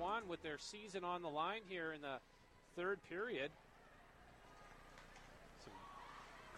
[0.00, 2.16] 1 with their season on the line here in the
[2.74, 3.50] third period.
[5.64, 5.72] Some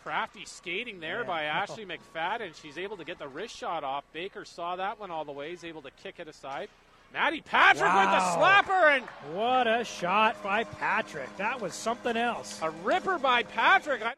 [0.03, 1.27] crafty skating there Yeah.
[1.27, 2.55] by Ashley McFadden.
[2.55, 4.05] She's able to get the wrist shot off.
[4.13, 5.51] Baker saw that one all the way.
[5.51, 6.69] He's able to kick it aside.
[7.13, 9.05] Maddie Patrick with the slapper and
[9.37, 11.37] What a shot by Patrick.
[11.37, 12.59] That was something else.
[12.63, 14.03] a ripper by Patrick.
[14.03, 14.15] I-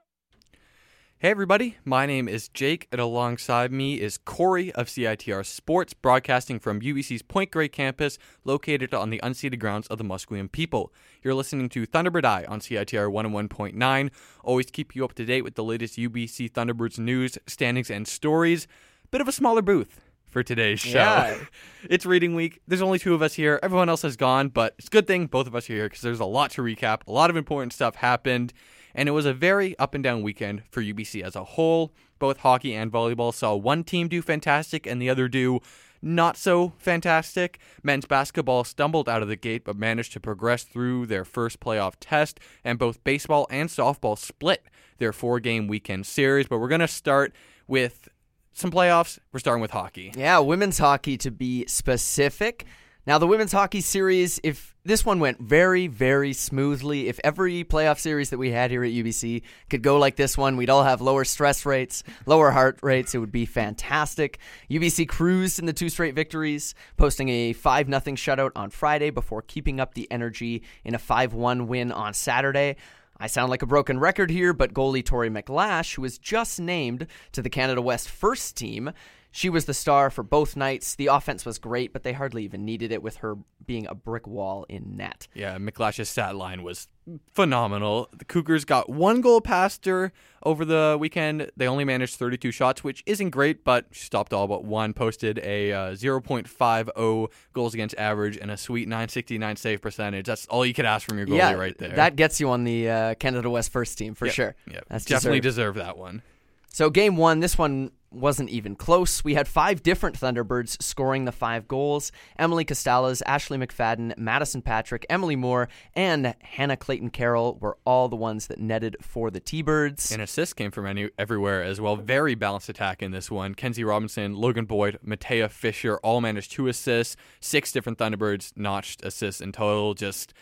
[1.24, 6.58] Hey everybody, my name is Jake, and alongside me is Corey of CITR Sports, broadcasting
[6.58, 10.92] from UBC's Point Grey campus, located on the unceded grounds of the Musqueam people.
[11.22, 14.10] You're listening to Thunderbird Eye on CITR 101.9.
[14.42, 18.68] Always keep you up to date with the latest UBC Thunderbirds news, standings, and stories.
[19.10, 20.98] Bit of a smaller booth for today's show.
[20.98, 21.38] Yeah.
[21.88, 22.60] it's reading week.
[22.68, 23.58] There's only two of us here.
[23.62, 26.02] Everyone else has gone, but it's a good thing both of us are here because
[26.02, 27.06] there's a lot to recap.
[27.06, 28.52] A lot of important stuff happened,
[28.94, 31.92] and it was a very up and down weekend for UBC as a whole.
[32.18, 35.60] Both hockey and volleyball saw one team do fantastic and the other do
[36.04, 37.58] not so fantastic.
[37.82, 41.94] Men's basketball stumbled out of the gate but managed to progress through their first playoff
[41.98, 44.66] test, and both baseball and softball split
[44.98, 46.46] their four game weekend series.
[46.46, 47.32] But we're going to start
[47.66, 48.08] with
[48.52, 49.18] some playoffs.
[49.32, 50.12] We're starting with hockey.
[50.14, 52.66] Yeah, women's hockey to be specific.
[53.06, 57.98] Now, the women's hockey series, if this one went very, very smoothly, if every playoff
[57.98, 61.02] series that we had here at UBC could go like this one, we'd all have
[61.02, 63.14] lower stress rates, lower heart rates.
[63.14, 64.38] It would be fantastic.
[64.70, 69.42] UBC cruised in the two straight victories, posting a 5 0 shutout on Friday before
[69.42, 72.76] keeping up the energy in a 5 1 win on Saturday.
[73.18, 77.06] I sound like a broken record here, but goalie Tori Micklash, who was just named
[77.32, 78.92] to the Canada West first team,
[79.34, 80.94] she was the star for both nights.
[80.94, 83.34] The offense was great, but they hardly even needed it with her
[83.66, 85.26] being a brick wall in net.
[85.34, 86.86] Yeah, Micklash's stat line was
[87.32, 88.08] phenomenal.
[88.16, 90.12] The Cougars got one goal past her
[90.44, 91.50] over the weekend.
[91.56, 94.92] They only managed 32 shots, which isn't great, but she stopped all but one.
[94.92, 100.26] Posted a uh, 0.50 goals against average and a sweet 969 save percentage.
[100.26, 101.96] That's all you could ask from your goalie yeah, right there.
[101.96, 104.54] That gets you on the uh, Canada West first team for Yep, sure.
[104.70, 104.84] Yep.
[104.88, 105.74] That's definitely deserved.
[105.74, 106.22] deserve that one.
[106.68, 109.24] So game one, this one wasn't even close.
[109.24, 112.12] We had five different Thunderbirds scoring the five goals.
[112.38, 118.16] Emily Costalas, Ashley McFadden, Madison Patrick, Emily Moore, and Hannah Clayton Carroll were all the
[118.16, 120.12] ones that netted for the T-Birds.
[120.12, 121.96] And assists came from any, everywhere as well.
[121.96, 123.54] Very balanced attack in this one.
[123.54, 127.16] Kenzie Robinson, Logan Boyd, Matea Fisher all managed two assists.
[127.40, 129.94] Six different Thunderbirds notched assists in total.
[129.94, 130.34] Just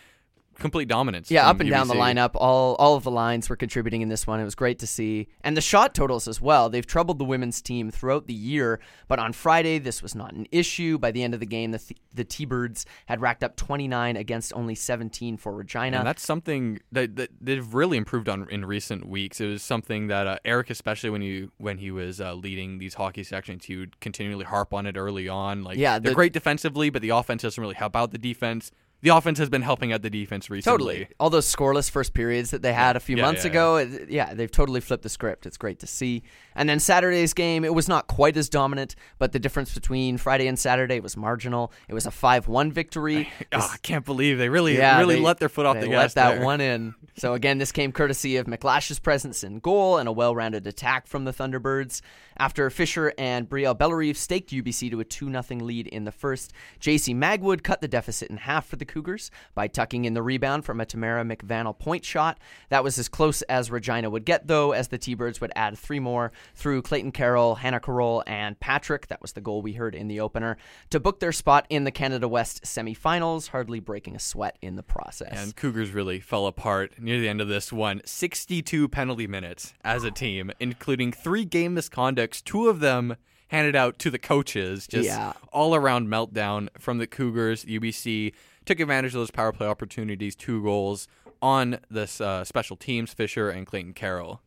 [0.58, 1.30] complete dominance.
[1.30, 4.26] Yeah, up and down the lineup, all all of the lines were contributing in this
[4.26, 4.40] one.
[4.40, 6.68] It was great to see, and the shot totals as well.
[6.68, 10.46] They've troubled the women's team throughout the year, but on Friday this was not an
[10.50, 10.98] issue.
[10.98, 14.52] By the end of the game, the th- the T-Birds had racked up 29 against
[14.54, 15.98] only 17 for Regina.
[15.98, 19.40] And that's something that, that they've really improved on in recent weeks.
[19.40, 22.94] It was something that uh, Eric, especially when he when he was uh, leading these
[22.94, 25.62] hockey sections, he would continually harp on it early on.
[25.64, 28.70] Like, Yeah, they're great defensively, but the offense doesn't really help out the defense.
[29.02, 30.72] The offense has been helping out the defense recently.
[30.78, 31.08] Totally.
[31.18, 34.08] All those scoreless first periods that they had a few Yeah, months yeah, ago, it-
[34.10, 35.44] yeah, they've totally flipped the script.
[35.44, 36.22] It's great to see.
[36.54, 40.46] And then Saturday's game, it was not quite as dominant, but the difference between Friday
[40.46, 41.72] and Saturday was marginal.
[41.88, 43.28] It was a 5-1 victory.
[43.54, 45.90] Oh, I can't believe they really Yeah, really they- let their foot off the gas.
[45.90, 46.44] they let that there.
[46.44, 46.94] one in.
[47.18, 51.24] So again, this came courtesy of Micklash's presence in goal and a well-rounded attack from
[51.24, 52.00] the Thunderbirds.
[52.38, 57.14] After Fisher and Brielle Bellerive staked UBC to a 2-0 lead in the first, JC
[57.14, 60.80] Magwood cut the deficit in half for the Cougars by tucking in the rebound from
[60.80, 62.38] a Tamara McVannell point shot.
[62.68, 65.98] That was as close as Regina would get, though, as the T-Birds would add three
[66.00, 69.06] more through Clayton Carroll, Hannah Carroll, and Patrick.
[69.08, 70.56] That was the goal we heard in the opener
[70.90, 74.82] to book their spot in the Canada West semifinals, hardly breaking a sweat in the
[74.82, 75.32] process.
[75.32, 78.02] And Cougars really fell apart near the end of this one.
[78.04, 83.16] 62 penalty minutes as a team, including three game misconducts, two of them
[83.48, 84.86] handed out to the coaches.
[84.86, 85.32] Just Yeah.
[85.52, 87.64] all around meltdown from the Cougars.
[87.66, 88.32] UBC
[88.64, 91.08] took advantage of those power play opportunities, two goals
[91.40, 94.40] on this uh, special teams, Fisher and Clayton Carroll.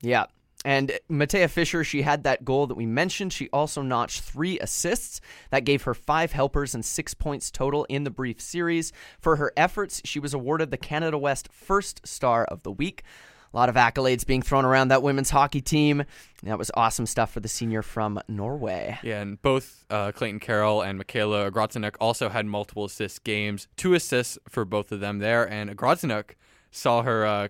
[0.00, 0.26] Yeah.
[0.64, 3.32] And Matea Fisher, she had that goal that we mentioned.
[3.32, 5.20] She also notched three assists.
[5.50, 8.92] That gave her five helpers and six points total in the brief series.
[9.20, 13.04] For her efforts, she was awarded the Canada West First Star of the Week.
[13.52, 16.04] A lot of accolades being thrown around that women's hockey team.
[16.42, 18.98] That was awesome stuff for the senior from Norway.
[19.02, 23.68] Yeah, and both uh, Clayton Carroll and Michaela Grodzinuk also had multiple assist games.
[23.76, 26.32] Two assists for both of them there, and Grodzinuk
[26.70, 27.48] saw her uh,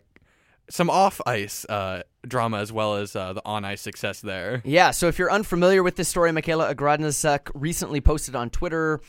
[0.71, 4.63] some off ice uh, drama as well as uh, the on ice success there.
[4.65, 9.01] Yeah, so if you're unfamiliar with this story, Michaela Agradnazuk recently posted on Twitter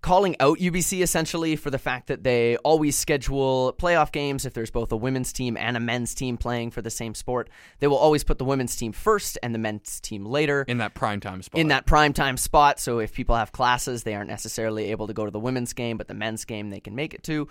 [0.00, 4.70] calling out UBC essentially for the fact that they always schedule playoff games if there's
[4.70, 7.50] both a women's team and a men's team playing for the same sport.
[7.80, 10.94] They will always put the women's team first and the men's team later in that
[10.94, 11.60] prime time spot.
[11.60, 12.78] in that prime time spot.
[12.78, 15.96] So if people have classes, they aren't necessarily able to go to the women's game,
[15.96, 17.48] but the men's game they can make it to.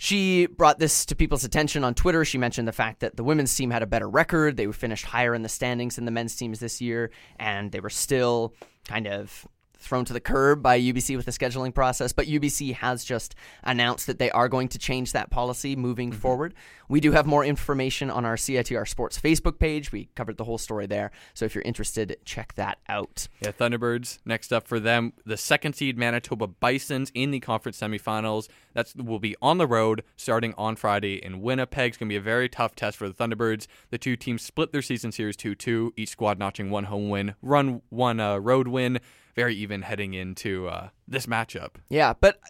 [0.00, 2.24] She brought this to people's attention on Twitter.
[2.24, 4.56] She mentioned the fact that the women's team had a better record.
[4.56, 7.10] They finished higher in the standings than the men's teams this year,
[7.40, 8.54] and they were still
[8.86, 9.46] kind of
[9.78, 14.06] thrown to the curb by UBC with the scheduling process, but UBC has just announced
[14.08, 16.18] that they are going to change that policy moving Mm-hmm.
[16.20, 16.54] forward.
[16.88, 19.92] We do have more information on our CITR Sports Facebook page.
[19.92, 21.10] We covered the whole story there.
[21.34, 23.28] So if you're interested, check that out.
[23.40, 24.18] Yeah, Thunderbirds.
[24.24, 28.48] Next up for them, the second seed Manitoba Bisons in the conference semifinals.
[28.72, 31.88] That's will be on the road starting on Friday in Winnipeg.
[31.90, 33.66] It's going to be a very tough test for the Thunderbirds.
[33.90, 37.82] The two teams split their season series 2-2, each squad notching one home win, run
[37.90, 38.98] one uh, road win.
[39.38, 41.76] Very even heading into uh, this matchup.
[41.88, 42.40] Yeah, but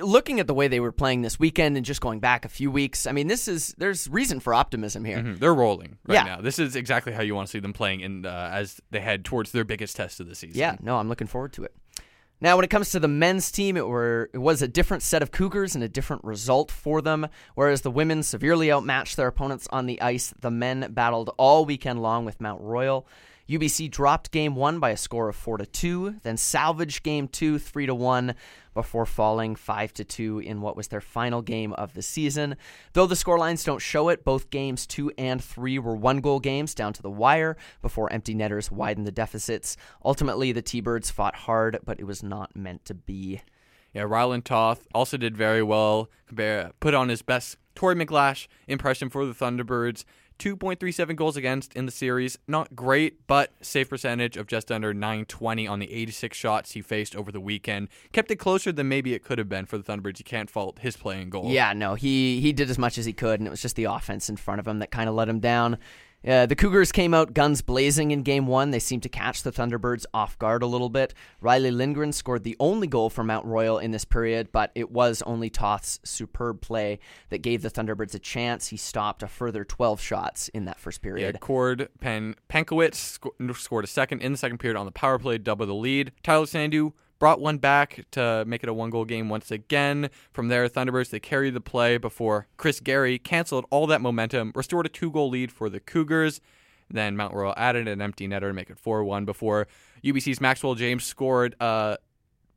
[0.00, 2.70] looking at the way they were playing this weekend and just going back a few
[2.70, 5.18] weeks, I mean, this is there's reason for optimism here.
[5.18, 6.36] Mhm, They're rolling right Yeah.
[6.36, 6.40] now.
[6.40, 9.24] This is exactly how you want to see them playing in uh, as they head
[9.24, 10.58] towards their biggest test of the season.
[10.58, 11.74] Yeah, no, I'm looking forward to it.
[12.40, 15.20] Now, when it comes to the men's team, it were it was a different set
[15.22, 17.26] of Cougars and a different result for them.
[17.56, 22.00] Whereas the women severely outmatched their opponents on the ice, the men battled all weekend
[22.00, 23.06] long with Mount Royal.
[23.48, 27.58] UBC dropped game one by a score of four to two, then salvaged game two
[27.58, 28.34] three to one
[28.74, 32.56] before falling five to two in what was their final game of the season.
[32.92, 36.74] Though the scorelines don't show it, both games two and three were one goal games
[36.74, 39.78] down to the wire before empty netters widened the deficits.
[40.04, 43.40] Ultimately, the T-Birds fought hard, but it was not meant to be.
[43.94, 46.10] Yeah, Ryland Toth also did very well.
[46.80, 50.04] Put on his best Tory Micklash impression for the Thunderbirds.
[50.38, 52.38] 2.37 goals against in the series.
[52.46, 57.16] Not great, but safe percentage of just under 920 on the 86 shots he faced
[57.16, 57.88] over the weekend.
[58.12, 60.18] Kept it closer than maybe it could have been for the Thunderbirds.
[60.18, 61.50] You can't fault his play and goal.
[61.50, 63.84] Yeah, no, he he did as much as he could, and it was just the
[63.84, 65.78] offense in front of him that kind of let him down.
[66.28, 68.70] Uh, the Cougars came out guns blazing in game one.
[68.70, 71.14] They seemed to catch the Thunderbirds off guard a little bit.
[71.40, 75.22] Riley Lindgren scored the only goal for Mount Royal in this period, but it was
[75.22, 76.98] only Toth's superb play
[77.30, 78.68] that gave the Thunderbirds a chance.
[78.68, 81.34] He stopped a further 12 shots in that first period.
[81.34, 81.38] Yeah.
[81.38, 85.38] Cord Pen Pankowitz sco- scored a second in the second period on the power play,
[85.38, 86.12] double the lead.
[86.22, 90.10] Tyler Sandu brought one back to make it a one goal game once again.
[90.32, 94.86] From there, Thunderbirds they carried the play before Chris Gary canceled all that momentum, restored
[94.86, 96.40] a two goal lead for the Cougars.
[96.90, 99.68] Then Mount Royal added an empty netter to make it 4 1 before
[100.02, 101.96] UBC's Maxwell James scored uh,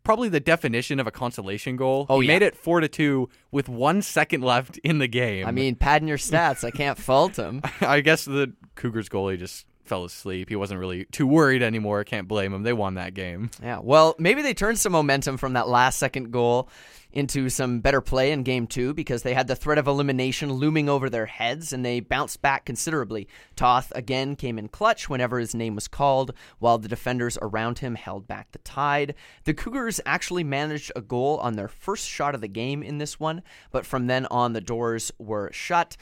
[0.04, 2.06] probably the definition of a consolation goal.
[2.10, 2.36] Oh, he yeah.
[2.36, 5.46] made it 4 to 2 with one second left in the game.
[5.46, 7.62] I mean, padding your stats, I can't fault him.
[7.82, 10.48] I guess the Cougars goalie just fell asleep.
[10.48, 12.06] He wasn't really too worried anymore.
[12.06, 12.64] Can't blame him.
[12.64, 13.52] They won that game.
[13.62, 16.70] Yeah, well, maybe they turned some momentum from that last second goal
[17.12, 20.88] into some better play in game two because they had the threat of elimination looming
[20.88, 23.28] over their heads and they bounced back considerably.
[23.58, 27.96] Toth again came in clutch whenever his name was called, while the defenders around him
[27.96, 29.14] held back the tide.
[29.44, 33.20] The Cougars actually managed a goal on their first shot of the game in this
[33.20, 33.42] one,
[33.72, 35.98] but from then on, the doors were shut.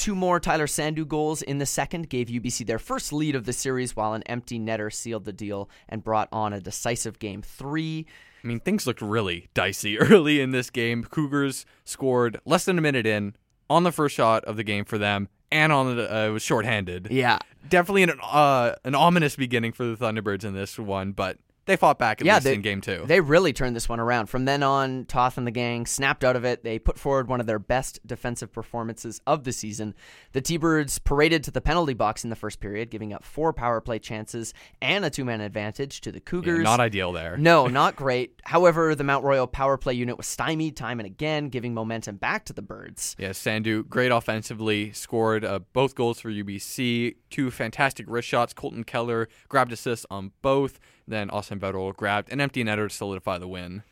[0.00, 3.52] Two more Tyler Sandu goals in the second gave UBC their first lead of the
[3.52, 8.06] series, while an empty netter sealed the deal and brought on a decisive game three.
[8.42, 11.04] I mean, things looked really dicey early in this game.
[11.04, 13.36] Cougars scored less than a minute in
[13.68, 16.42] on the first shot of the game for them, and on the uh, it was
[16.42, 17.08] shorthanded.
[17.10, 17.38] Yeah.
[17.68, 21.36] Definitely an uh, an ominous beginning for the Thunderbirds in this one, but
[21.70, 23.04] they fought back at Yeah, least they- in game two.
[23.06, 24.26] They really turned this one around.
[24.26, 26.64] From then on, Toth and the gang snapped out of it.
[26.64, 29.94] They put forward one of their best defensive performances of the season.
[30.32, 33.80] The T-Birds paraded to the penalty box in the first period, giving up four power
[33.80, 36.64] play chances and a two-man advantage to the Yeah, Cougars.
[36.64, 37.36] not ideal there.
[37.36, 38.40] No, not great.
[38.44, 42.44] However, the Mount Royal power play unit was stymied time and again, giving momentum back
[42.46, 43.16] to the Birds.
[43.18, 47.14] Yeah, Sandu, great offensively, scored uh, both goals for UBC.
[47.30, 48.52] Two fantastic wrist shots.
[48.52, 50.78] Colton Keller grabbed assists on both.
[51.10, 53.82] Then Austin Vettel grabbed an empty netter to solidify the win.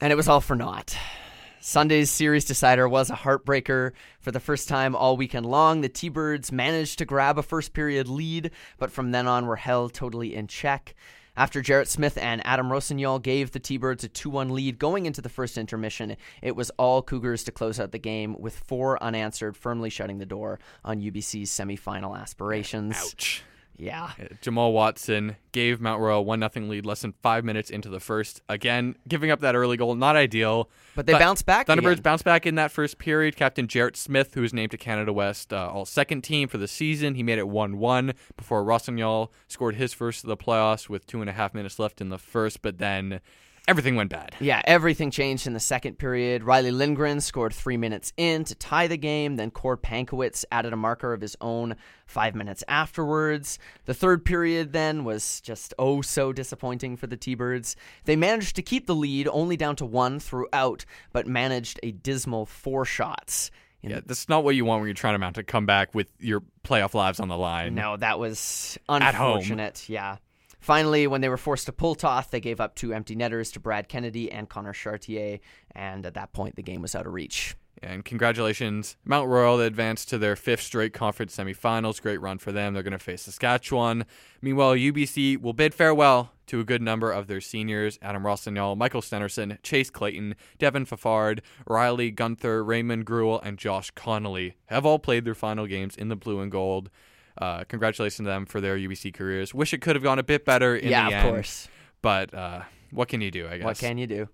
[0.00, 0.96] And it was all for naught.
[1.60, 3.92] Sunday's series decider was a heartbreaker.
[4.18, 7.72] For the first time all weekend long, the T Birds managed to grab a first
[7.74, 10.94] period lead, but from then on were held totally in check.
[11.36, 15.06] After Jarrett Smith and Adam Rossignol gave the T Birds a 2 1 lead going
[15.06, 19.00] into the first intermission, it was all Cougars to close out the game, with four
[19.02, 22.96] unanswered, firmly shutting the door on UBC's semifinal aspirations.
[22.96, 23.44] Ouch.
[23.76, 24.10] Yeah.
[24.20, 28.00] Uh, Jamal Watson gave Mount Royal one nothing lead less than five minutes into the
[28.00, 28.40] first.
[28.48, 30.70] Again, giving up that early goal, not ideal.
[30.94, 32.02] But they bounced back Thunderbirds again.
[32.02, 33.34] bounced back in that first period.
[33.34, 36.68] Captain Jarrett Smith, who was named to Canada West uh, All Second Team for the
[36.68, 41.20] season, he made it one-one before Rossignol scored his first of the playoffs with two
[41.20, 42.62] and a half minutes left in the first.
[42.62, 43.20] But then
[43.68, 44.34] everything went bad.
[44.40, 46.42] Yeah, everything changed in the second period.
[46.42, 49.36] Riley Lindgren scored three minutes in to tie the game.
[49.36, 51.76] Then Cord Pankowitz added a marker of his own
[52.06, 53.58] five minutes afterwards.
[53.84, 57.76] The third period then was just oh so disappointing for the T Birds.
[58.04, 62.46] They managed to keep the lead only down to one throughout, but managed a dismal
[62.46, 63.50] four shots.
[63.82, 66.06] In Yeah, that's not what you want when you're trying to mount a comeback with
[66.20, 67.74] your playoff lives on the line.
[67.74, 69.38] No, that was At home.
[69.38, 69.88] unfortunate.
[69.88, 70.18] Yeah.
[70.62, 73.60] Finally, when they were forced to pull Toth, they gave up two empty netters to
[73.60, 75.40] Brad Kennedy and Connor Chartier,
[75.72, 77.56] and at that point, the game was out of reach.
[77.82, 79.60] And congratulations, Mount Royal.
[79.60, 82.00] Advanced to their fifth straight conference semifinals.
[82.00, 82.74] Great run for them.
[82.74, 84.04] They're going to face Saskatchewan.
[84.40, 89.00] Meanwhile, UBC will bid farewell to a good number of their seniors Adam Rossignol, Michael
[89.00, 95.24] Stenerson, Chase Clayton, Devin Fafard, Riley Gunther, Raymond Gruel, and Josh Connolly have all played
[95.24, 96.88] their final games in the blue and gold.
[97.38, 99.54] Uh, congratulations to them for their UBC careers.
[99.54, 101.34] Wish it could have gone a bit better in yeah, the of end.
[101.34, 101.68] course.
[102.02, 103.64] But uh, what can you do, I guess?
[103.64, 104.28] What can you do?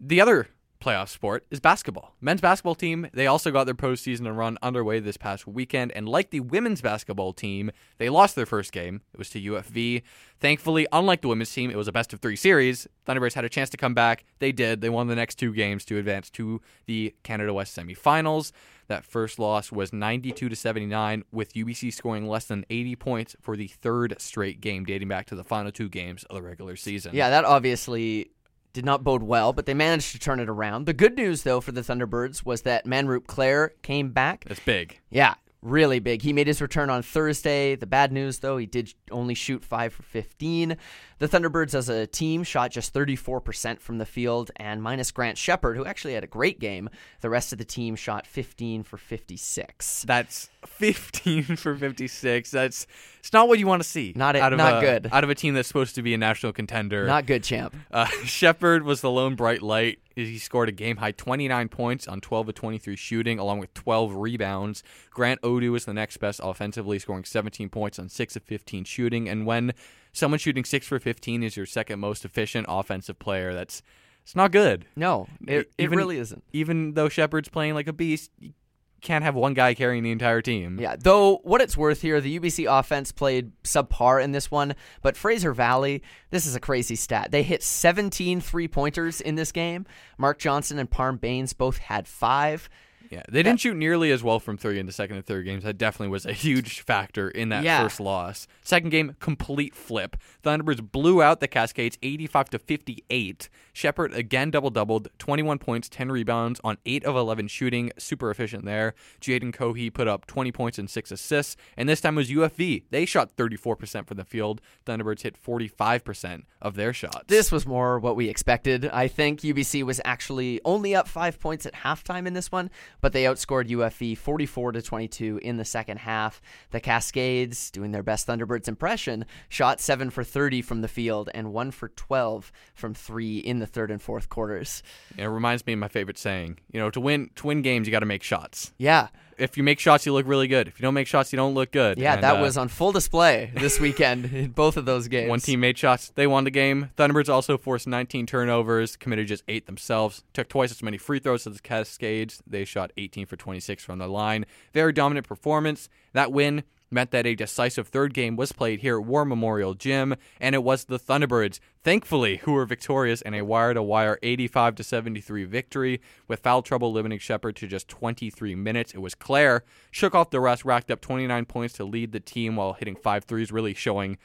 [0.00, 0.48] The other
[0.80, 2.14] playoff sport is basketball.
[2.20, 6.30] Men's basketball team, they also got their postseason run underway this past weekend, and like
[6.30, 9.02] the women's basketball team, they lost their first game.
[9.12, 10.02] It was to UFV.
[10.38, 12.88] Thankfully, unlike the women's team, it was a best of three series.
[13.06, 14.24] Thunderbirds had a chance to come back.
[14.38, 14.80] They did.
[14.80, 18.52] They won the next two games to advance to the Canada West semifinals.
[18.90, 23.56] That first loss was 92 to 79, with UBC scoring less than 80 points for
[23.56, 27.14] the third straight game, dating back to the final two games of the regular season.
[27.14, 28.32] Yeah, that obviously
[28.72, 30.86] did not bode well, but they managed to turn it around.
[30.86, 34.44] The good news, though, for the Thunderbirds was that Manroop Claire came back.
[34.48, 34.98] That's big.
[35.08, 36.22] Yeah, really big.
[36.22, 37.76] He made his return on Thursday.
[37.76, 40.76] The bad news, though, he did only shoot 5 for 15.
[41.18, 45.76] The Thunderbirds as a team shot just 34% from the field, and minus Grant Shepard,
[45.76, 46.88] who actually had a great game,
[47.20, 50.04] the rest of the team shot 15 for 56.
[50.06, 52.50] That's 15 for 56.
[52.50, 52.86] That's
[53.20, 54.12] it's not what you want to see.
[54.16, 55.08] Not it- out of not a, good.
[55.12, 57.06] Out of a team that's supposed to be a national contender.
[57.06, 57.74] Not good, champ.
[57.90, 60.00] Uh, Shepard was the lone bright light.
[60.16, 64.16] He scored a game high 29 points on 12 of 23 shooting, along with 12
[64.16, 64.82] rebounds.
[65.10, 69.28] Grant Odu was the next best offensively, scoring 17 points on 6 of 15 shooting.
[69.28, 69.72] And when
[70.12, 73.82] someone shooting 6 for 15 is your second most efficient offensive player, that's
[74.22, 74.84] it's not good.
[74.96, 76.44] No, it, it Even- really isn't.
[76.52, 78.52] Even though Shepard's playing like a beast, you
[79.00, 80.78] can't have one guy carrying the entire team.
[80.80, 85.16] Yeah, though what it's worth here, the UBC offense played subpar in this one, but
[85.16, 87.30] Fraser Valley, this is a crazy stat.
[87.30, 89.86] They hit 17 three pointers in this game.
[90.18, 92.68] Mark Johnson and Parm Baines both had five.
[93.10, 95.64] Yeah, they didn't shoot nearly as well from three in the second and third games.
[95.64, 97.82] That definitely was a huge factor in that Yeah.
[97.82, 98.46] first loss.
[98.62, 100.16] Second game, complete flip.
[100.44, 103.48] Thunderbirds blew out the Cascades 85 to 58.
[103.72, 107.90] Shepard again double doubled, 21 points, 10 rebounds on 8 of 11 shooting.
[107.98, 108.94] Super efficient there.
[109.20, 111.56] Jaden Cohee put up 20 points and 6 assists.
[111.76, 112.84] And this time was UFV.
[112.90, 114.60] They shot 34% from the field.
[114.86, 117.24] Thunderbirds hit 45% of their shots.
[117.26, 118.86] This was more what we expected.
[118.92, 123.12] I think UBC was actually only up five points at halftime in this one, but
[123.12, 126.40] they outscored UFV 44 to 22 in the second half.
[126.70, 131.52] The Cascades, doing their best Thunderbirds impression, shot seven for 30 from the field and
[131.52, 134.82] one for 12 from three in the third and fourth quarters.
[135.16, 136.58] it reminds me of my favorite saying.
[136.72, 138.72] You know, to win to win games, you got to make shots.
[138.78, 139.08] Yeah,
[139.40, 140.68] if you make shots, you look really good.
[140.68, 141.98] If you don't make shots, you don't look good.
[141.98, 145.28] yeah, And, that uh, was on full display this weekend in both of those games.
[145.28, 146.12] one team made shots.
[146.14, 146.90] They won the game.
[146.96, 151.46] Thunderbirds also forced 19 turnovers, committed just eight themselves, took twice as many free throws
[151.46, 152.42] as the Cascades.
[152.46, 154.46] They shot 18 for 26 from the line.
[154.72, 155.88] Very dominant performance.
[156.12, 160.16] That win meant that a decisive third game was played here at War Memorial Gym,
[160.40, 165.44] and it was the Thunderbirds, thankfully, who were victorious in a wire-to-wire 85 to 73
[165.44, 168.92] victory, with foul trouble limiting Shepard to just 23 minutes.
[168.92, 172.56] It was Claire shook off the rest, racked up 29 points to lead the team
[172.56, 174.18] while hitting five threes, really showing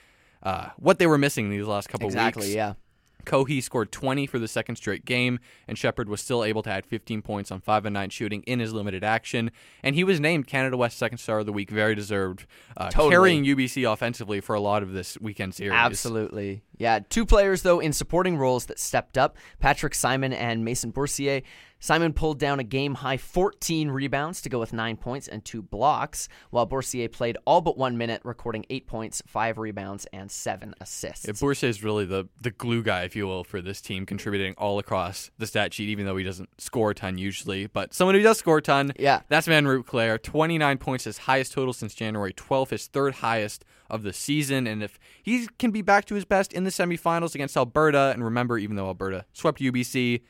[0.44, 2.54] uh, what they were missing these last couple exactly, weeks.
[2.54, 2.74] Exactly, yeah.
[3.26, 6.86] Cohee scored 20 for the second straight game, and Shepard was still able to add
[6.86, 9.52] 15 points on 5 and 9 shooting in his limited action.
[9.84, 12.46] And he was named Canada West Second Star of the Week, very deserved,
[12.78, 13.12] uh, Totally.
[13.12, 15.74] carrying UBC offensively for a lot of this weekend series.
[15.74, 16.62] Absolutely.
[16.78, 21.42] Yeah, two players though in supporting roles that stepped up, Patrick Simon and Mason Boursier.
[21.86, 25.62] Simon pulled down a game high 14 rebounds to go with 9 points and 2
[25.62, 30.74] blocks, while Boursier played all but 1 minute recording 8 points, 5 rebounds and 7
[30.82, 31.28] assists.
[31.28, 34.56] Yeah, Boursier is really the, the glue guy, if you will, for this team, contributing
[34.58, 37.68] all across the stat sheet, even though he doesn't score a ton usually.
[37.68, 39.22] But someone who does score a ton, Yeah.
[39.30, 40.18] that's Manroop Claire.
[40.18, 44.66] 29 points, his highest total since January 12th, his third highest of the season.
[44.66, 48.24] And if he can be back to his best in the semifinals against Alberta, and
[48.24, 50.22] remember, even though Alberta swept UBC,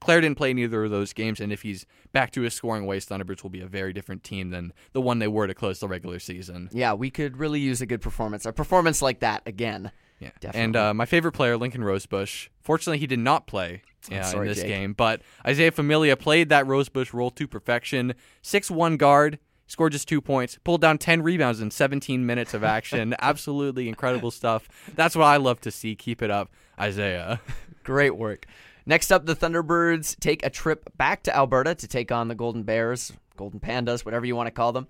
[0.00, 2.84] Claire didn't play in either of those games, and if he's back to his scoring
[2.86, 5.80] ways, Thunderbirds will be a very different team than the one they were to close
[5.80, 6.68] the regular season.
[6.72, 8.44] yeah, we could really use a good performance.
[8.44, 9.90] A performance like that again.
[10.20, 10.60] Yeah, Definitely.
[10.60, 12.48] and uh, my favorite player, Lincoln Rosebush.
[12.60, 13.82] Fortunately, he did not play
[14.12, 14.68] uh, sorry, in this Jake.
[14.68, 18.14] game, but Isaiah Familia played that Rosebush role to perfection.
[18.42, 23.14] Six-one guard, scored just two points, pulled down ten rebounds in 17 minutes of action.
[23.20, 24.68] Absolutely incredible stuff.
[24.94, 25.96] That's what I love to see.
[25.96, 27.40] Keep it up, Isaiah.
[27.84, 28.46] Great work.
[28.86, 32.64] Next up, the Thunderbirds take a trip back to Alberta to take on the Golden
[32.64, 34.88] Bears, Golden Pandas, whatever you want to call them,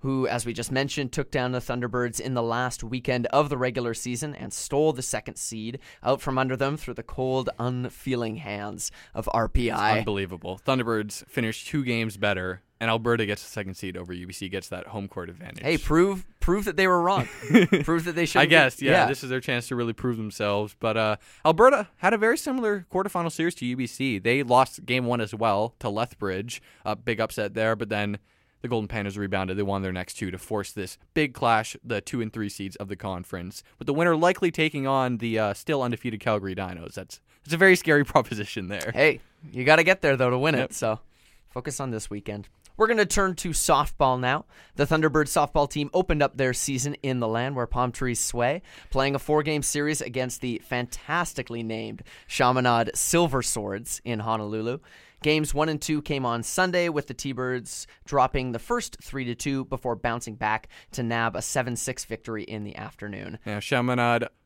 [0.00, 3.56] who, as we just mentioned, took down the Thunderbirds in the last weekend of the
[3.56, 8.36] regular season and stole the second seed out from under them through the cold, unfeeling
[8.36, 9.98] hands of RPI.
[9.98, 10.60] Unbelievable.
[10.64, 14.88] Thunderbirds finished two games better, and Alberta gets the second seed over UBC, gets that
[14.88, 15.62] home court advantage.
[15.62, 17.28] Hey, prove prove that they were wrong.
[17.84, 18.40] prove that they should.
[18.40, 20.74] I guess, yeah, This is their chance to really prove themselves.
[20.80, 24.22] But uh, Alberta had a very similar quarterfinal series to UBC.
[24.22, 26.60] They lost game one as well to Lethbridge.
[26.84, 28.18] A big upset there, but then
[28.62, 29.56] the Golden Panthers rebounded.
[29.56, 32.74] They won their next two to force this big clash, the two and three seeds
[32.76, 36.94] of the conference, with the winner likely taking on the uh, still undefeated Calgary Dinos.
[36.94, 38.90] That's that's a very scary proposition there.
[38.92, 39.20] Hey,
[39.52, 40.70] you got to get there though to win Yep.
[40.70, 40.74] it.
[40.74, 40.98] So
[41.50, 42.48] focus on this weekend.
[42.82, 44.44] We're going to turn to softball now.
[44.74, 48.62] The Thunderbird softball team opened up their season in the land where palm trees sway,
[48.90, 54.78] playing a four game series against the fantastically named Chaminade Silver Swords in Honolulu.
[55.22, 59.26] Games one and two came on Sunday with the T Birds dropping the first three
[59.26, 63.38] to two before bouncing back to nab a 7 6 victory in the afternoon.
[63.46, 63.60] Now,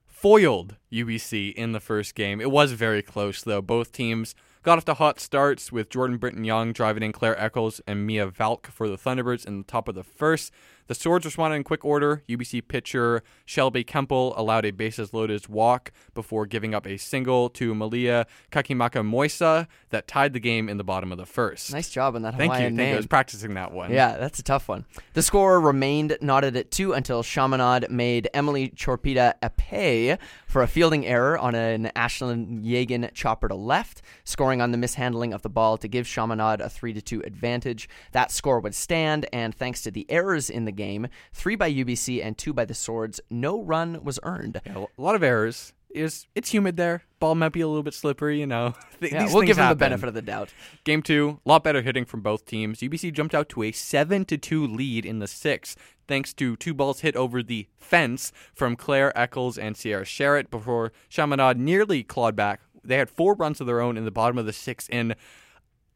[0.05, 2.41] foiled UBC in the first game.
[2.41, 3.63] It was very close, though.
[3.63, 4.35] Both teams
[4.67, 8.27] got off to hot starts with Jordan Britton Young driving in Claire Eccles and Mia
[8.27, 10.53] Valk for the Thunderbirds in the top of the first.
[10.89, 12.23] The Swords responded in quick order.
[12.29, 17.75] UBC pitcher Shelby Kemple allowed a bases loaded walk before giving up a single to
[17.75, 21.73] Malia Kakimaka Moisa that tied the game in the bottom of the first.
[21.73, 22.77] Nice job on that Hawaiian Thank you.
[22.77, 22.95] Thank you.
[22.95, 23.93] I was practicing that one.
[23.93, 24.85] Yeah, that's a tough one.
[25.15, 31.07] The score remained knotted at two until Chaminade made Emily Chorpita Epee for a fielding
[31.07, 35.77] error on an Ashland Yagan chopper to left, scoring on the mishandling of the ball
[35.79, 37.89] to give Chaminade a 3 to 2 advantage.
[38.13, 42.25] That score would stand, and thanks to the errors in the game, three by UBC
[42.25, 44.61] and two by the Swords, no run was earned.
[44.67, 45.73] Yeah, a lot of errors.
[45.89, 47.05] It's, it's humid there.
[47.21, 48.75] Ball might be a little bit slippery, you know.
[49.01, 50.53] Th- Yeah, we'll give them the benefit of the doubt.
[50.85, 52.81] Game two, a lot better hitting from both teams.
[52.81, 56.75] UBC jumped out to a seven to two lead in the sixth, thanks to two
[56.75, 62.37] balls hit over the fence from Claire Eccles and Sierra Sherritt before Chaminade nearly clawed
[62.37, 62.61] back.
[62.85, 65.15] They had four runs of their own in the bottom of the sixth in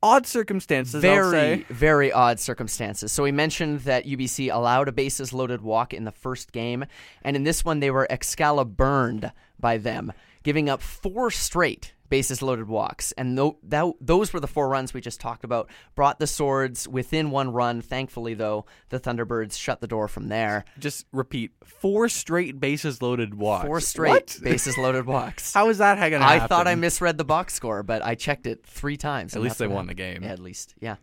[0.03, 0.97] odd circumstances.
[0.97, 3.13] I'll very, very odd circumstances.
[3.13, 6.85] So we mentioned that UBC allowed a bases loaded walk in the first game,
[7.23, 12.69] and in this one they were excaliburned by them, giving up four straight bases loaded
[12.69, 13.13] walks.
[13.13, 15.71] And tho- that, those were the four runs we just talked about.
[15.95, 17.81] Brought the Swords within one run.
[17.81, 20.65] Thankfully, though, the Thunderbirds shut the door from there.
[20.79, 23.67] Just repeat: four straight bases loaded walks.
[23.67, 24.39] Four straight What?
[24.43, 25.55] bases loaded walks.
[25.55, 26.43] How is that going to happen?
[26.43, 29.35] I thought I misread the box score, but I checked it three times.
[29.35, 30.23] At least they what won the game.
[30.23, 30.97] Yeah, at least, yeah.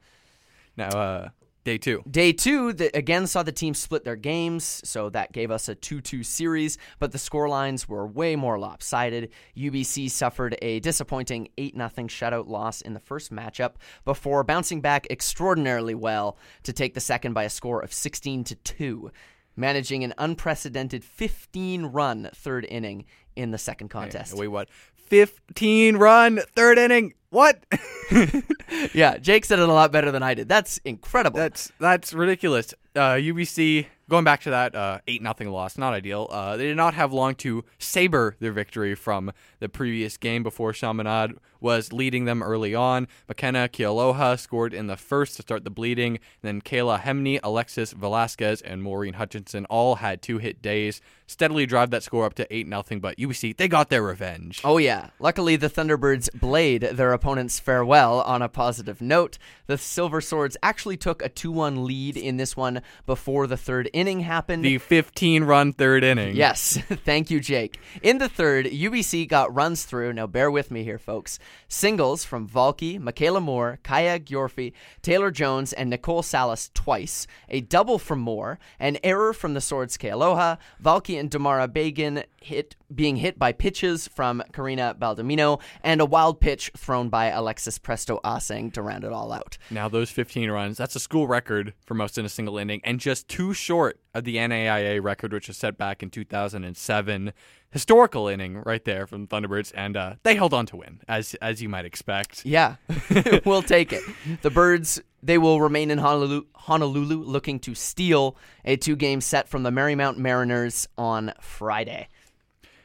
[0.76, 1.30] Now, uh,
[1.68, 2.02] day two.
[2.10, 5.76] Day two, the, again saw the team split their games, so that gave us a
[5.76, 9.32] 2 2 series, but the scorelines were way more lopsided.
[9.58, 13.74] UBC suffered a disappointing 8 0 shutout loss in the first matchup
[14.06, 18.56] before bouncing back extraordinarily well to take the second by a score of 16 to
[18.56, 19.12] 2,
[19.58, 23.04] managing an unprecedented 15 run third inning
[23.36, 24.34] in the second contest.
[24.34, 24.70] Wait, what?
[24.96, 27.14] 15 run, third inning.
[27.30, 27.63] What?
[28.94, 30.48] yeah, Jake said it a lot better than I did.
[30.48, 31.38] That's incredible.
[31.38, 32.74] That's that's ridiculous.
[32.96, 36.28] Uh, UBC going back to that uh, eight nothing loss, not ideal.
[36.32, 40.74] Uh, they did not have long to saber their victory from the previous game before
[40.74, 43.08] Chaminade was leading them early on.
[43.28, 46.20] McKenna Kealoha scored in the first to start the bleeding.
[46.41, 51.89] Then Kayla Hemney, Alexis Velasquez, and Maureen Hutchinson all had two hit days, steadily drive
[51.91, 53.00] that score up to eight nothing.
[53.00, 54.62] But UBC they got their revenge.
[54.63, 55.10] Oh, yeah.
[55.20, 59.38] Luckily, the Thunderbirds blade their opponent's farewell on a positive note.
[59.67, 63.89] The Silver Swords actually took a 2 1 lead in this one before the third
[63.98, 64.64] inning happened.
[64.64, 66.36] The 15 run third inning.
[66.36, 67.80] Yes, thank you, Jake.
[68.02, 70.14] In the third, UBC got runs through.
[70.14, 71.40] Now, bear with me here, folks.
[71.68, 77.28] Singles from Valky, Michaela Moore, Kaya Gyorfi, Taylor Jones, and Nicole Salas twice.
[77.50, 78.60] A double from Moore.
[78.80, 80.58] An error from the Swords Kealoha.
[80.82, 86.40] Valky and Damara Bagan hit being hit by pitches from Karina Baldamino, and a wild
[86.40, 89.58] pitch thrown by Alexis Presto Aseng to round it all out.
[89.70, 93.00] Now, those 15 runs, that's a school record for most in a single inning, and
[93.00, 97.34] just two short of the NAIA record, which was set back in 2007.
[97.69, 101.62] Historical inning right there from Thunderbirds, and uh, they held on to win, as as
[101.62, 102.45] you might expect.
[102.45, 102.76] Yeah,
[103.45, 104.04] we'll take it.
[104.41, 109.50] The Birds, they will remain in Honolulu, Honolulu looking to steal a two game set
[109.50, 112.08] from the Marymount Mariners on Friday.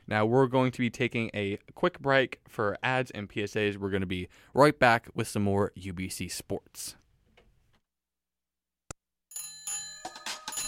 [0.08, 3.76] Now, we're going to be taking a quick break for ads and PSAs.
[3.76, 6.96] We're going to be right back with some more UBC sports.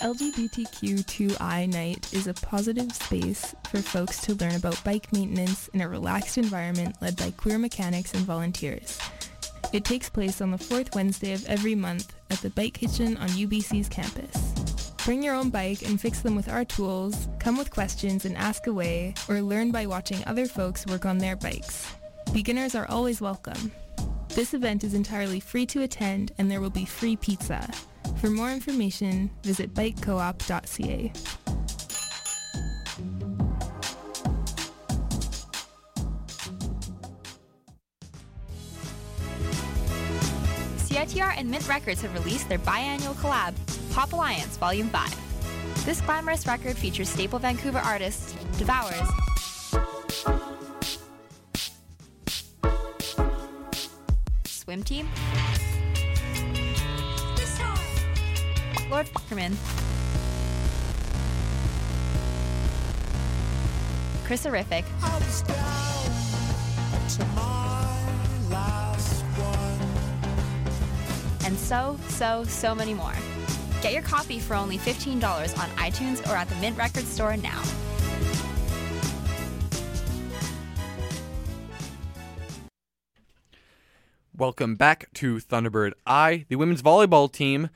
[0.05, 5.89] LGBTQ2I Night is a positive space for folks to learn about bike maintenance in a
[5.89, 8.99] relaxed environment led by queer mechanics and volunteers.
[9.73, 13.31] It takes place on the fourth Wednesday of every month at the Bike Kitchen on
[13.31, 14.37] UBC's campus.
[15.07, 18.67] Bring your own bike and fix them with our tools, come with questions and ask
[18.67, 21.91] away, or learn by watching other folks work on their bikes.
[22.31, 23.73] Beginners are always welcome.
[24.29, 27.67] This event is entirely free to attend and there will be free pizza.
[28.17, 31.13] For more information, visit bikecoop.ca.
[40.79, 43.55] CITR and Mint Records have released their biannual collab,
[43.93, 45.85] Pop Alliance Volume 5.
[45.85, 49.07] This glamorous record features staple Vancouver artist Devours,
[54.47, 55.09] Swim Team,
[58.91, 59.55] Lord Fuckerman,
[64.25, 64.85] Chris Horrific,
[71.45, 73.15] and so, so, so many more.
[73.83, 77.63] Get your copy for only $15 on iTunes or at the Mint Records store now.
[84.37, 86.45] Welcome back to Thunderbird Eye.
[86.49, 87.71] The women's volleyball team,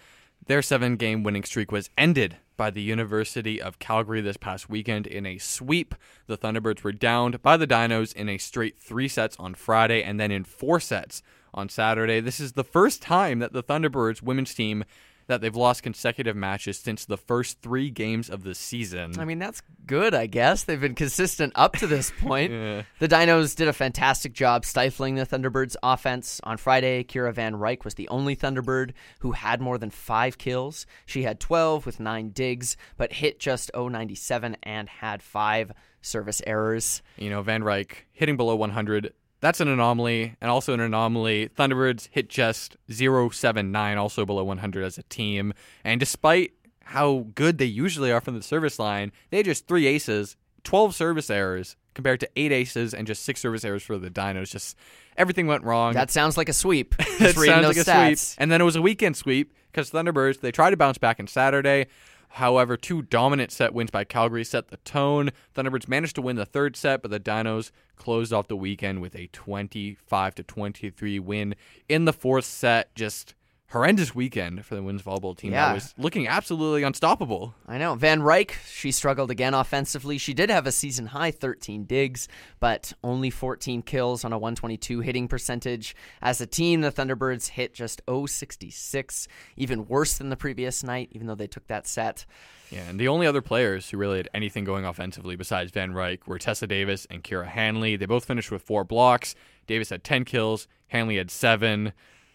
[0.49, 5.07] their seven game winning streak was ended by the University of Calgary this past weekend
[5.07, 5.95] in a sweep.
[6.27, 10.19] The Thunderbirds were downed by the Dinos in a straight three sets on Friday and
[10.19, 12.21] then in four sets on Saturday.
[12.21, 14.85] This is the first time that the Thunderbirds women's team
[15.29, 19.19] that they've lost consecutive matches since the first three games of the season.
[19.19, 20.65] I mean, that's good, I guess.
[20.65, 22.51] They've been consistent up to this point.
[22.53, 22.83] Yeah.
[22.99, 26.41] The Dinos did a fantastic job stifling the Thunderbirds' offense.
[26.45, 30.87] On Friday, Kira Van Ryk was the only Thunderbird who had more than five kills.
[31.07, 37.03] She had 12 with nine digs, but hit just 097 and had five service errors.
[37.17, 39.13] You know, Van Ryk hitting below 100.
[39.41, 41.51] That's an anomaly, and also an anomaly.
[41.57, 45.55] Thunderbirds hit just 079, also below 100 as a team.
[45.85, 49.87] And despite how good they usually are from the service line, they had just three
[49.87, 54.09] aces, 12 service errors, compared to eight aces and just six service errors for the
[54.09, 54.51] Dinos.
[54.51, 54.77] Just
[55.17, 55.95] everything went wrong.
[55.95, 56.95] That sounds like a sweep.
[57.19, 58.19] That sounds like a stats.
[58.19, 58.41] sweep.
[58.41, 61.27] And then it was a weekend sweep because Thunderbirds they tried to bounce back on
[61.27, 61.87] Saturday.
[62.33, 65.31] However, two dominant set wins by Calgary set the tone.
[65.55, 69.17] Thunderbirds managed to win the third set, but the Dinos closed off the weekend with
[69.17, 71.55] a 25 to 23 win
[71.89, 72.95] in the fourth set.
[72.95, 73.35] Just
[73.71, 75.53] horrendous weekend for the women's volleyball team.
[75.53, 75.69] Yeah.
[75.69, 77.55] That was looking absolutely unstoppable.
[77.67, 77.95] I know.
[77.95, 80.17] Van Ryk, she struggled again offensively.
[80.17, 82.29] She did have a season high 13 digs,
[82.61, 85.95] but only 14 kills on a 122 hitting percentage.
[86.23, 91.27] As a team, the Thunderbirds hit just 066, even worse than the previous night, even
[91.27, 92.25] though they took that set.
[92.71, 96.27] Yeah, and the only other players who really had anything going offensively besides Van Ryk
[96.27, 97.97] were Tessa Davis and Kira Hanley.
[97.97, 99.35] They both finished with four blocks.
[99.67, 101.93] Davis had 10 kills, Hanley had seven,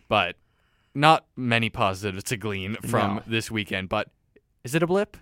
[0.08, 0.36] but
[0.96, 3.24] not many positives to glean from No.
[3.28, 3.90] this weekend.
[3.90, 4.10] But
[4.64, 5.18] is it a blip?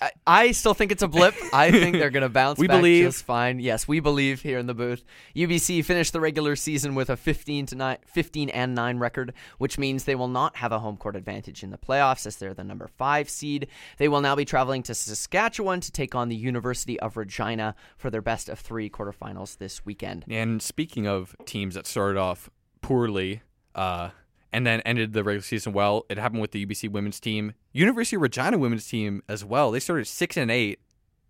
[0.00, 1.34] I, I still think it's a blip.
[1.52, 3.04] I think they're going to bounce We back believe.
[3.04, 3.60] just fine.
[3.60, 5.04] Yes, we believe here in the booth.
[5.36, 9.78] UBC finished the regular season with a 15 to 9, 15 and 9 record, which
[9.78, 12.64] means they will not have a home court advantage in the playoffs as they're the
[12.64, 13.68] number 5 seed.
[13.98, 18.10] They will now be traveling to Saskatchewan to take on the University of Regina for
[18.10, 20.24] their best of 3 quarterfinals this weekend.
[20.28, 22.50] And speaking of teams that started off
[22.80, 23.42] poorly
[23.76, 24.10] uh,
[24.52, 27.52] and then ended the regular season well, it happened with the UBC women's team.
[27.72, 29.70] University of Regina women's team as well.
[29.70, 30.78] They started 6 and 8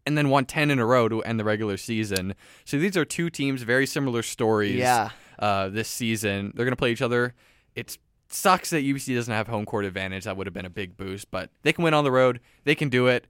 [0.06, 2.34] and then won 10 in a row to end the regular season.
[2.64, 5.10] So these are two teams, very similar stories Yeah.
[5.38, 6.52] uh, this season.
[6.54, 7.34] They're going to play each other.
[7.74, 7.98] It
[8.28, 10.24] sucks that UBC doesn't have home court advantage.
[10.24, 12.40] That would have been a big boost, but they can win on the road.
[12.64, 13.26] They can do it.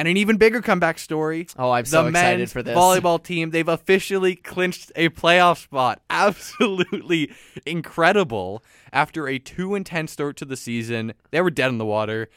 [0.00, 1.46] And an even bigger comeback story.
[1.58, 2.74] Oh, I'm the so excited for this.
[2.74, 3.50] volleyball team.
[3.50, 6.00] They've officially clinched a playoff spot.
[6.08, 7.30] Absolutely
[7.66, 8.64] incredible.
[8.94, 12.30] After a two and ten start to the season, they were dead in the water.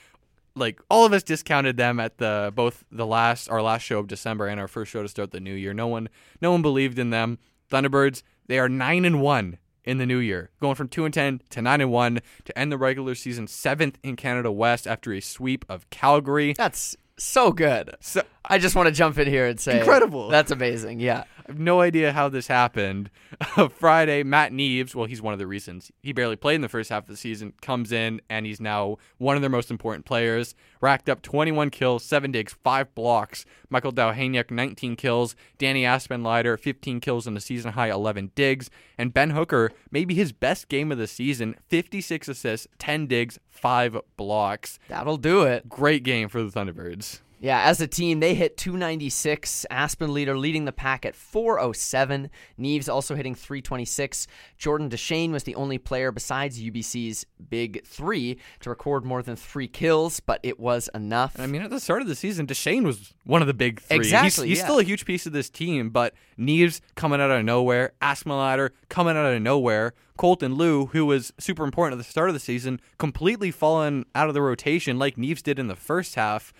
[0.57, 4.07] Like all of us discounted them at the both the last our last show of
[4.07, 5.73] December and our first show to start the new year.
[5.73, 6.09] No one
[6.41, 7.39] no one believed in them.
[7.71, 11.41] Thunderbirds, they are nine and one in the new year, going from two and ten
[11.49, 15.21] to nine and one to end the regular season seventh in Canada West after a
[15.21, 16.53] sweep of Calgary.
[16.57, 17.95] That's so good.
[17.99, 20.29] So I just want to jump in here and say Incredible.
[20.29, 20.99] That's amazing.
[20.99, 21.23] Yeah.
[21.45, 23.09] I have no idea how this happened.
[23.55, 25.91] Uh, Friday, Matt Neves, well, he's one of the reasons.
[26.01, 28.97] He barely played in the first half of the season, comes in, and he's now
[29.17, 30.55] one of their most important players.
[30.81, 33.45] Racked up 21 kills, 7 digs, 5 blocks.
[33.69, 35.35] Michael Dowhaniak, 19 kills.
[35.59, 38.69] Danny Aspenlieder, 15 kills in the season high, 11 digs.
[38.97, 43.99] And Ben Hooker, maybe his best game of the season, 56 assists, 10 digs, 5
[44.17, 44.79] blocks.
[44.87, 45.69] That'll do it.
[45.69, 47.19] Great game for the Thunderbirds.
[47.43, 49.65] Yeah, as a team, they hit 296.
[49.69, 52.29] Aspenlieder leading the pack at 407.
[52.57, 54.27] Neves also hitting 326.
[54.57, 59.67] Jordan Deshane was the only player besides UBC's big three to record more than three
[59.67, 61.37] kills, but it was enough.
[61.37, 63.97] I mean, at the start of the season, Deshane was one of the big three.
[63.97, 64.63] Exactly, He's, he's yeah.
[64.63, 69.17] still a huge piece of this team, but Neves coming out of nowhere, Aspenlieder coming
[69.17, 72.79] out of nowhere, Colton Liu, who was super important at the start of the season,
[72.97, 76.53] completely fallen out of the rotation like Neves did in the first half.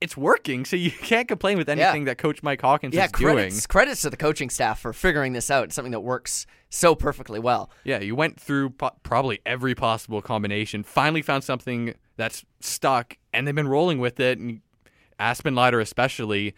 [0.00, 3.34] It's working, so you can't complain with anything that Coach Mike Hawkins yeah, is doing.
[3.34, 5.72] credits, credits to the coaching staff for figuring this out.
[5.72, 7.70] Something that works so perfectly well.
[7.84, 13.46] Yeah, you went through po- probably every possible combination, finally found something that's stuck, and
[13.46, 14.38] they've been rolling with it.
[14.38, 14.60] And
[15.18, 16.54] Aspenlieder, especially,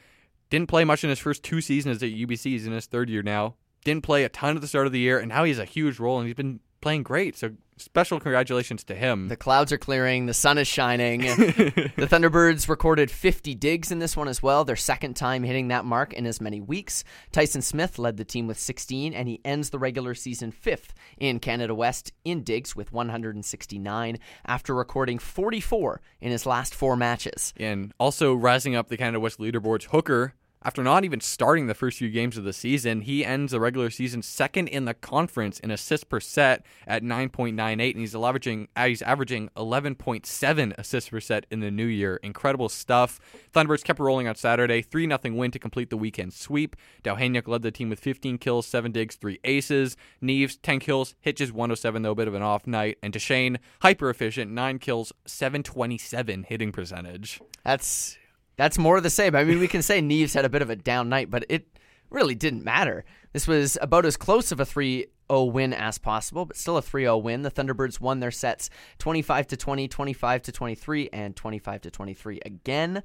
[0.51, 2.45] didn't play much in his first two seasons at UBC.
[2.45, 3.55] He's in his third year now.
[3.85, 5.65] Didn't play a ton at the start of the year, and now he has a
[5.65, 7.37] huge role, and he's been playing great.
[7.37, 9.29] So special congratulations to him.
[9.29, 11.21] The clouds are clearing, the sun is shining.
[11.21, 15.85] the Thunderbirds recorded 50 digs in this one as well, their second time hitting that
[15.85, 17.05] mark in as many weeks.
[17.33, 21.39] Tyson Smith led the team with 16, and he ends the regular season fifth in
[21.39, 27.53] Canada West in digs with 169 after recording 44 in his last four matches.
[27.59, 30.35] and also rising up the Canada West leaderboards, Hooker.
[30.63, 33.89] After not even starting the first few games of the season, he ends the regular
[33.91, 38.87] season second in the conference in assists per set at 9.98, and he's averaging uh,
[38.87, 42.17] he's averaging 11.7 assists per set in the new year.
[42.23, 43.21] Incredible stuff.
[43.55, 46.75] Thunderbirds kept rolling on Saturday, three 0 win to complete the weekend sweep.
[47.05, 49.97] Dowhaniak led the team with 15 kills, seven digs, three aces.
[50.23, 54.11] Neves 10 kills, Hitches 107 though, a bit of an off night, and Deshane hyper
[54.11, 57.41] efficient, nine kills, 727 hitting percentage.
[57.65, 58.19] That's
[58.57, 59.35] that's more of the same.
[59.35, 61.67] I mean, we can say Neves had a bit of a down night, but it
[62.11, 63.05] really didn't matter.
[63.33, 66.83] This was about as close of a 3 0 win as possible, but still a
[66.83, 67.43] 3 0 win.
[67.43, 72.41] The Thunderbirds won their sets 25 to 20, 25 to 23, and 25 to 23
[72.45, 73.03] again.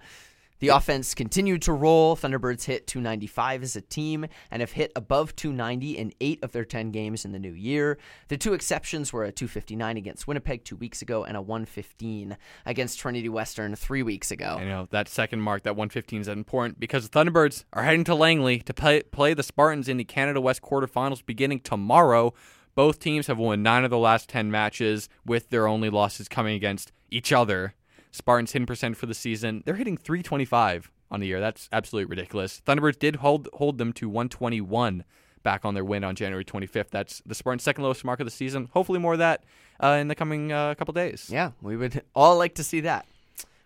[0.62, 2.16] The offense continued to roll.
[2.16, 6.66] Thunderbirds hit 295 as a team and have hit above 290 in eight of their
[6.66, 7.98] 10 games in the new year.
[8.28, 13.00] The two exceptions were a 259 against Winnipeg two weeks ago and a 115 against
[13.00, 14.58] Trinity Western three weeks ago.
[14.60, 18.14] I know that second mark, that 115 is important because the Thunderbirds are heading to
[18.14, 22.36] Langley to play, play the Spartans in the Canada West quarterfinals beginning tomorrow.
[22.76, 26.56] Both teams have won nine of the last 10 matches, with their only losses coming
[26.56, 27.74] against each other.
[28.12, 31.40] Spartans hitting percent for the season, they're hitting 325 on the year.
[31.40, 32.62] That's absolutely ridiculous.
[32.66, 35.04] Thunderbirds did hold hold them to 121
[35.44, 36.90] back on their win on January 25th.
[36.90, 38.70] That's the Spartans' second lowest mark of the season.
[38.74, 39.44] Hopefully, more of that
[39.82, 41.30] uh, in the coming uh, couple days.
[41.32, 43.06] Yeah, we would all like to see that.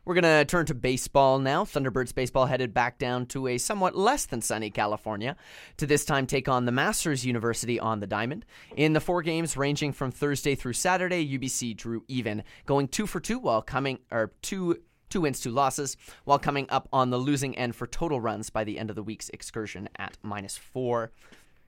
[0.05, 1.65] We're going to turn to baseball now.
[1.65, 5.35] Thunderbirds baseball headed back down to a somewhat less than sunny California
[5.77, 8.45] to this time take on the Masters University on the Diamond.
[8.75, 13.19] In the four games ranging from Thursday through Saturday, UBC drew even, going two for
[13.19, 17.57] two while coming, or two two wins, two losses, while coming up on the losing
[17.57, 21.11] end for total runs by the end of the week's excursion at minus four.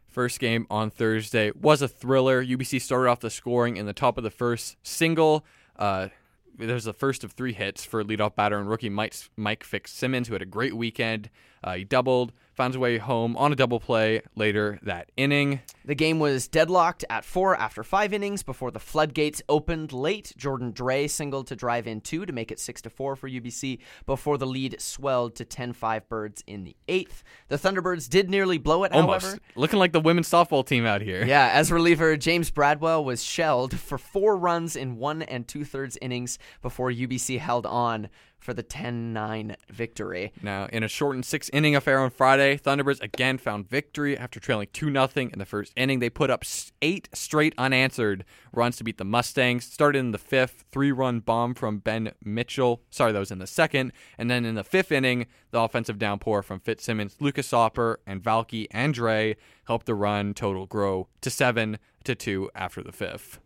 [0.06, 2.46] First game on Thursday was a thriller.
[2.46, 5.44] UBC started off the scoring in the top of the first single.
[5.76, 6.10] Uh,
[6.58, 10.28] there was the first of three hits for leadoff batter and rookie Mike, Mike Fitzsimmons,
[10.28, 11.30] who had a great weekend.
[11.64, 15.62] Uh, he doubled, found his way home on a double play later that inning.
[15.86, 20.34] The game was deadlocked at four after five innings before the floodgates opened late.
[20.38, 23.80] Jordan Dre singled to drive in two to make it six to four for UBC
[24.06, 27.24] before the lead swelled to 10-5 birds in the eighth.
[27.48, 29.42] The Thunderbirds did nearly blow it, Almost however.
[29.56, 31.26] looking like the women's softball team out here.
[31.26, 35.98] Yeah, as reliever, James Bradwell was shelled for four runs in one and two thirds
[36.02, 40.32] innings before UBC held on for the 10 9 victory.
[40.42, 44.68] Now, in a shortened six inning affair on Friday, Thunderbirds again found victory after trailing
[44.74, 46.00] 2 0 in the first inning.
[46.00, 46.44] They put up
[46.82, 49.66] eight straight unanswered runs to beat the Mustangs.
[49.66, 52.82] Started in the fifth, three run bomb from Ben Mitchell.
[52.90, 53.92] Sorry, that was in the second.
[54.18, 58.68] And then in the fifth inning, the offensive downpour from Fitzsimmons, Lucas Hopper, and Valky
[58.74, 63.40] Andre helped the run total grow to 7 to 2 after the fifth.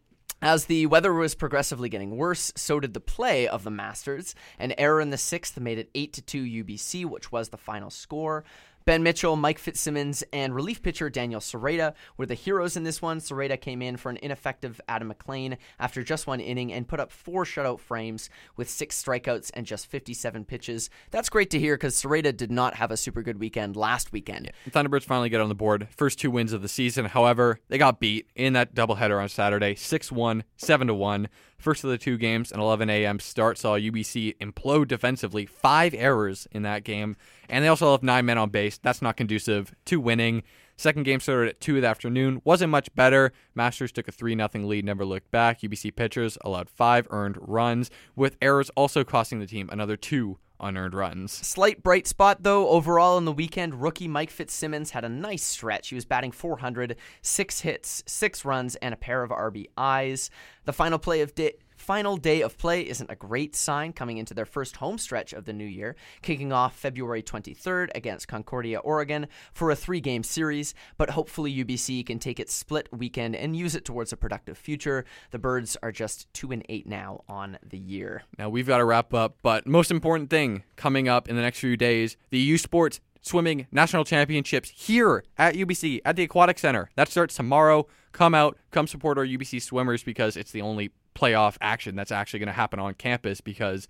[0.43, 4.33] As the weather was progressively getting worse, so did the play of the Masters.
[4.57, 7.91] An error in the sixth made it 8 to 2 UBC, which was the final
[7.91, 8.43] score.
[8.85, 13.19] Ben Mitchell, Mike Fitzsimmons, and relief pitcher Daniel Sereda were the heroes in this one.
[13.19, 17.11] Sereda came in for an ineffective Adam McLean after just one inning and put up
[17.11, 20.89] four shutout frames with six strikeouts and just 57 pitches.
[21.11, 24.51] That's great to hear because Sereda did not have a super good weekend last weekend.
[24.69, 25.87] Thunderbirds finally get on the board.
[25.95, 27.05] First two wins of the season.
[27.05, 31.29] However, they got beat in that doubleheader on Saturday 6 1, 7 1.
[31.61, 33.19] First of the two games, an 11 a.m.
[33.19, 35.45] start saw UBC implode defensively.
[35.45, 37.15] Five errors in that game.
[37.49, 38.79] And they also left nine men on base.
[38.79, 40.41] That's not conducive to winning.
[40.81, 42.41] Second game started at 2 of the afternoon.
[42.43, 43.33] Wasn't much better.
[43.53, 45.61] Masters took a 3 0 lead, never looked back.
[45.61, 50.95] UBC pitchers allowed five earned runs, with errors also costing the team another two unearned
[50.95, 51.31] runs.
[51.33, 53.83] Slight bright spot, though, overall in the weekend.
[53.83, 55.89] Rookie Mike Fitzsimmons had a nice stretch.
[55.89, 60.31] He was batting 400, six hits, six runs, and a pair of RBIs.
[60.65, 64.33] The final play of day final day of play isn't a great sign coming into
[64.33, 69.27] their first home stretch of the new year, kicking off February 23rd against Concordia, Oregon
[69.51, 70.73] for a three game series.
[70.97, 75.05] But hopefully, UBC can take its split weekend and use it towards a productive future.
[75.31, 78.23] The Birds are just 2 and 8 now on the year.
[78.37, 81.59] Now we've got to wrap up, but most important thing coming up in the next
[81.59, 86.89] few days the U Sports Swimming National Championships here at UBC at the Aquatic Center.
[86.95, 87.87] That starts tomorrow.
[88.11, 92.39] Come out, come support our UBC swimmers because it's the only playoff action that's actually
[92.39, 93.87] going to happen on campus because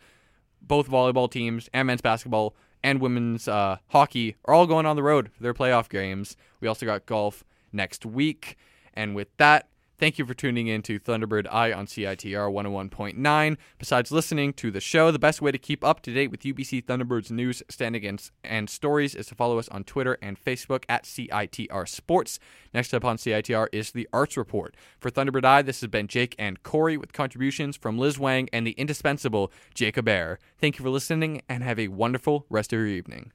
[0.61, 5.03] both volleyball teams and men's basketball and women's uh, hockey are all going on the
[5.03, 6.35] road for their playoff games.
[6.59, 8.57] We also got golf next week.
[8.93, 9.67] And with that,
[10.01, 13.57] Thank you for tuning in to Thunderbird Eye on CITR 101.9.
[13.77, 16.85] Besides listening to the show, the best way to keep up to date with UBC
[16.85, 21.87] Thunderbird's news, standings, and stories is to follow us on Twitter and Facebook at CITR
[21.87, 22.39] Sports.
[22.73, 24.75] Next up on CITR is the Arts Report.
[24.99, 28.65] For Thunderbird Eye, this has been Jake and Corey with contributions from Liz Wang and
[28.65, 30.39] the indispensable Jacob Air.
[30.57, 33.33] Thank you for listening and have a wonderful rest of your evening.